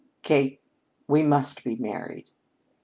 "Kate, 0.23 0.59
we 1.07 1.21
must 1.21 1.63
be 1.63 1.75
married." 1.75 2.31